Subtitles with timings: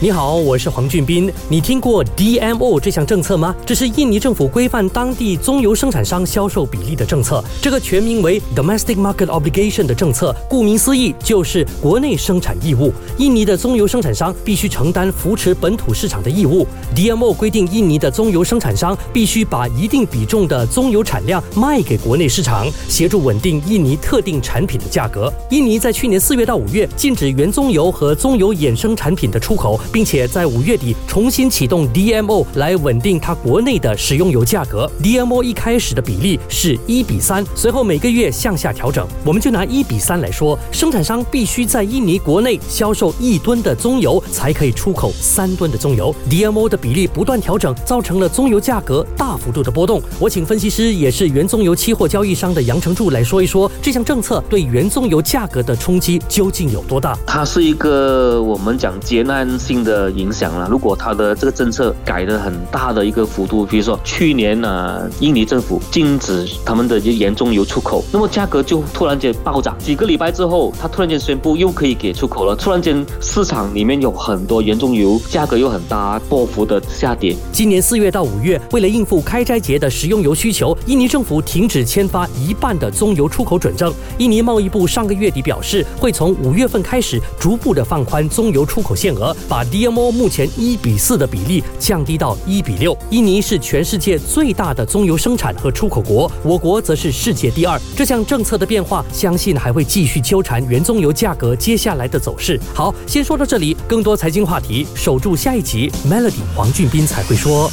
[0.00, 1.28] 你好，我是黄俊斌。
[1.48, 3.52] 你听过 DMO 这项政策吗？
[3.66, 7.42] 这是印尼政府规范当地棕油生产商销售比例的政策。
[7.60, 12.92] 这个全名为 Domestic Market Obligation 的政策，顾名思义就是国内生产义务。
[13.16, 16.64] 印尼的棕油生产商必须承担扶持本土市场的义务。
[16.94, 25.32] DMO 规定，印尼的棕油生产商必须把一定比重的棕油产量卖给国内市场，协助稳定印尼特定产品的价格。
[25.50, 29.80] 印尼在去年四月到五月禁止原棕油和棕油衍生产品的出口。
[29.92, 34.90] 并且在五月底重新启动 DMO 来稳定它国内的食用油价格。
[35.02, 39.06] DMO 一开始的比例是一比三，随后每个月向下调整。
[39.24, 46.14] 我们就拿一比三来说，生产商必须在印尼国内销售一吨的棕油，才可以出口三吨的棕油。
[46.28, 50.02] DMO 的比例不断调整，造成了棕油价格大幅度的波动。
[50.18, 57.16] 我请分析师，也是原棕油期货交易商的杨成柱来说一说，这项政策对原棕油价格的冲击究竟有多大？
[57.26, 59.77] 它是一个我们讲艰难性。
[59.82, 60.68] 的影响了。
[60.70, 69.76] 如果它的这个政策改的很大的一个幅度，比如说去年呢，印尼政府禁止他们的盐棕油出口，那么价格就突然间暴涨。
[69.78, 77.36] 几个礼拜之后，他突然间宣布又可以给出口了，突然间市场里面有很多盐棕油，价格又很大波幅的下跌。
[77.52, 83.92] 今年四月到五月，为了应付开斋节的食用油需求，印尼政府停止签发一半的棕油出口准证。
[84.18, 89.67] 印尼贸易部上个月底表示，会从五月份开始逐步的放宽棕油出口限额，把。
[89.68, 92.96] DMO 目前一比四的比例降低到一比六。
[93.10, 97.80] 印尼是全世界最大的棕油生产和出口国，我国则是世界第二。
[97.96, 102.58] 这项政策的变化，相信还会继续纠缠原棕油价格接下来的走势。
[102.74, 105.90] 好，先说到这里，更多财经话题，守住下一集。
[106.08, 107.70] Melody 黄俊斌才会说。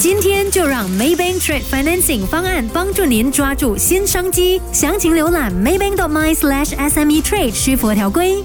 [0.00, 4.58] 今天就让 Maybank Trade Financing 方案帮助您抓住新商机。
[4.72, 8.42] 详情浏览 maybank.my/sme trade，需符合条规。